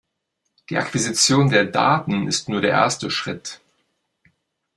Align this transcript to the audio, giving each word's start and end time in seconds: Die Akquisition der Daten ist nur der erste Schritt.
Die 0.71 0.77
Akquisition 0.77 1.51
der 1.51 1.63
Daten 1.65 2.27
ist 2.27 2.49
nur 2.49 2.59
der 2.59 2.71
erste 2.71 3.11
Schritt. 3.11 3.61